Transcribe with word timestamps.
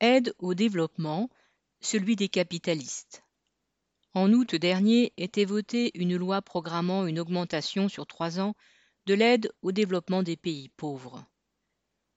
Aide 0.00 0.32
au 0.38 0.54
développement, 0.54 1.28
celui 1.80 2.14
des 2.14 2.28
capitalistes. 2.28 3.24
En 4.14 4.32
août 4.32 4.54
dernier 4.54 5.12
était 5.16 5.44
votée 5.44 5.90
une 5.94 6.16
loi 6.16 6.40
programmant 6.40 7.06
une 7.06 7.18
augmentation 7.18 7.88
sur 7.88 8.06
trois 8.06 8.38
ans 8.38 8.54
de 9.06 9.14
l'aide 9.14 9.52
au 9.62 9.72
développement 9.72 10.22
des 10.22 10.36
pays 10.36 10.68
pauvres. 10.76 11.24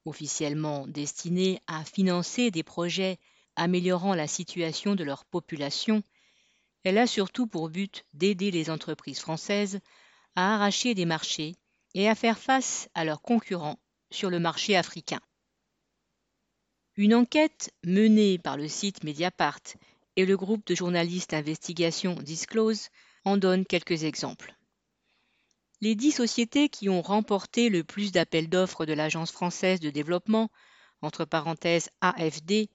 Officiellement 0.05 0.86
destinée 0.88 1.59
à 1.65 1.83
financer 1.83 2.52
des 2.52 2.63
projets 2.63 3.17
améliorant 3.55 4.13
la 4.13 4.27
situation 4.27 4.93
de 4.93 5.04
leur 5.04 5.25
population, 5.25 6.04
elle 6.84 7.00
a 7.00 7.07
surtout 7.07 7.48
pour 7.48 7.70
but 7.70 8.05
d'aider 8.13 8.52
les 8.52 8.70
entreprises 8.70 9.20
françaises 9.20 9.79
à 10.36 10.54
arracher 10.54 10.93
des 10.93 11.05
marchés 11.05 11.55
et 11.95 12.07
à 12.07 12.13
faire 12.13 12.38
face 12.38 12.89
à 12.93 13.05
leurs 13.05 13.21
concurrents 13.23 13.79
sur 14.11 14.29
le 14.29 14.39
marché 14.39 14.75
africain. 14.75 15.20
Une 17.04 17.15
enquête 17.15 17.73
menée 17.83 18.38
par 18.38 18.57
le 18.57 18.67
site 18.67 19.04
Mediapart 19.04 19.63
et 20.17 20.23
le 20.23 20.38
groupe 20.38 20.67
de 20.67 20.76
journalistes 20.76 21.34
investigation 21.34 22.13
Disclose 22.13 22.89
en 23.26 23.38
donne 23.38 23.66
quelques 23.66 24.03
exemples. 24.03 24.55
Les 25.81 25.95
dix 25.95 26.12
sociétés 26.12 26.70
qui 26.70 26.90
ont 26.90 27.02
remporté 27.02 27.70
le 27.70 27.84
plus 27.84 28.12
d'appels 28.12 28.49
d'offres 28.49 28.85
de 28.85 28.93
l'Agence 28.93 29.31
française 29.31 29.79
de 29.79 29.90
développement, 29.90 30.52
entre 31.02 31.26
parenthèses 31.26 31.90
AFD, 32.02 32.70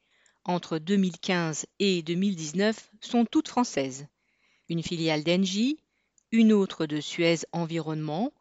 entre 0.44 0.78
2015 0.78 1.66
et 1.78 2.02
2019 2.02 2.90
sont 3.00 3.26
toutes 3.26 3.46
françaises. 3.46 4.08
Une 4.68 4.82
filiale 4.82 5.22
d'Engie, 5.22 5.78
une 6.32 6.52
autre 6.52 6.86
de 6.86 7.00
Suez 7.00 7.46
Environnement 7.52 8.32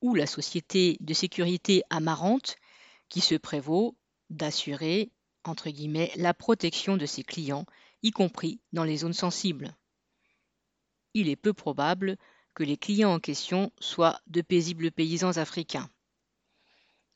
ou 0.00 0.16
la 0.16 0.26
société 0.26 0.96
de 0.98 1.14
sécurité 1.14 1.84
Amarante 1.88 2.56
qui 3.08 3.20
se 3.20 3.36
prévaut 3.36 3.94
d'assurer 4.28 5.12
entre 5.44 5.70
guillemets 5.70 6.12
la 6.16 6.34
protection 6.34 6.96
de 6.96 7.06
ses 7.06 7.22
clients, 7.22 7.66
y 8.02 8.10
compris 8.10 8.60
dans 8.72 8.84
les 8.84 8.98
zones 8.98 9.12
sensibles. 9.12 9.76
Il 11.14 11.28
est 11.28 11.36
peu 11.36 11.52
probable 11.52 12.16
que 12.54 12.62
les 12.62 12.76
clients 12.76 13.12
en 13.12 13.20
question 13.20 13.72
soient 13.80 14.20
de 14.26 14.42
paisibles 14.42 14.90
paysans 14.90 15.36
africains. 15.36 15.90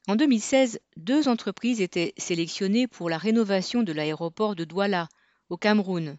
En 0.06 0.16
2016, 0.16 0.81
deux 0.97 1.28
entreprises 1.28 1.81
étaient 1.81 2.12
sélectionnées 2.19 2.86
pour 2.86 3.08
la 3.08 3.19
rénovation 3.19 3.83
de 3.83 3.92
l'aéroport 3.92 4.55
de 4.55 4.64
Douala, 4.64 5.09
au 5.48 5.56
Cameroun, 5.56 6.19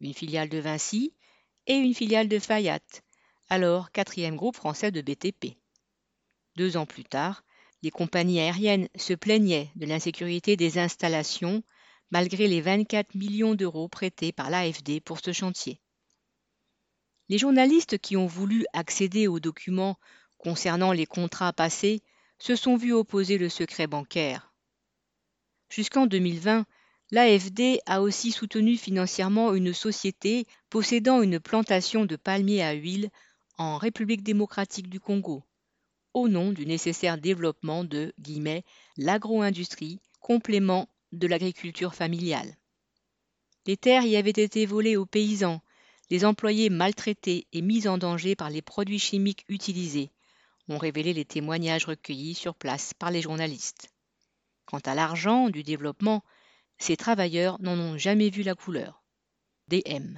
une 0.00 0.14
filiale 0.14 0.48
de 0.48 0.58
Vinci 0.58 1.14
et 1.66 1.74
une 1.74 1.94
filiale 1.94 2.28
de 2.28 2.38
Fayat, 2.38 2.80
alors 3.48 3.90
quatrième 3.90 4.36
groupe 4.36 4.56
français 4.56 4.90
de 4.90 5.00
BTP. 5.00 5.56
Deux 6.56 6.76
ans 6.76 6.86
plus 6.86 7.04
tard, 7.04 7.44
les 7.82 7.90
compagnies 7.90 8.40
aériennes 8.40 8.88
se 8.96 9.12
plaignaient 9.12 9.70
de 9.76 9.86
l'insécurité 9.86 10.56
des 10.56 10.78
installations 10.78 11.62
malgré 12.10 12.48
les 12.48 12.60
24 12.60 13.14
millions 13.14 13.54
d'euros 13.54 13.88
prêtés 13.88 14.32
par 14.32 14.50
l'AFD 14.50 15.00
pour 15.00 15.20
ce 15.20 15.32
chantier. 15.32 15.80
Les 17.28 17.38
journalistes 17.38 17.98
qui 17.98 18.16
ont 18.16 18.26
voulu 18.26 18.64
accéder 18.72 19.28
aux 19.28 19.40
documents 19.40 19.98
concernant 20.38 20.92
les 20.92 21.06
contrats 21.06 21.52
passés 21.52 22.02
se 22.38 22.56
sont 22.56 22.76
vus 22.76 22.92
opposer 22.92 23.36
le 23.36 23.48
secret 23.48 23.86
bancaire. 23.86 24.52
Jusqu'en 25.68 26.06
2020, 26.06 26.64
l'AFD 27.10 27.80
a 27.86 28.00
aussi 28.00 28.32
soutenu 28.32 28.76
financièrement 28.76 29.54
une 29.54 29.74
société 29.74 30.46
possédant 30.70 31.20
une 31.20 31.40
plantation 31.40 32.04
de 32.06 32.16
palmiers 32.16 32.62
à 32.62 32.72
huile 32.72 33.10
en 33.58 33.76
République 33.76 34.22
démocratique 34.22 34.88
du 34.88 35.00
Congo, 35.00 35.42
au 36.14 36.28
nom 36.28 36.52
du 36.52 36.66
nécessaire 36.66 37.18
développement 37.18 37.84
de 37.84 38.12
l'agro-industrie, 38.96 40.00
complément 40.20 40.88
de 41.12 41.26
l'agriculture 41.26 41.94
familiale. 41.94 42.56
Les 43.66 43.76
terres 43.76 44.04
y 44.04 44.16
avaient 44.16 44.30
été 44.30 44.66
volées 44.66 44.96
aux 44.96 45.06
paysans, 45.06 45.60
les 46.10 46.24
employés 46.24 46.70
maltraités 46.70 47.46
et 47.52 47.60
mis 47.60 47.86
en 47.86 47.98
danger 47.98 48.34
par 48.34 48.50
les 48.50 48.62
produits 48.62 48.98
chimiques 48.98 49.44
utilisés, 49.48 50.10
ont 50.68 50.78
révélé 50.78 51.12
les 51.12 51.24
témoignages 51.24 51.84
recueillis 51.84 52.34
sur 52.34 52.54
place 52.54 52.94
par 52.94 53.10
les 53.10 53.22
journalistes. 53.22 53.90
Quant 54.66 54.80
à 54.84 54.94
l'argent 54.94 55.50
du 55.50 55.62
développement, 55.62 56.24
ces 56.78 56.96
travailleurs 56.96 57.60
n'en 57.60 57.78
ont 57.78 57.98
jamais 57.98 58.30
vu 58.30 58.42
la 58.42 58.54
couleur. 58.54 59.02
DM. 59.68 60.16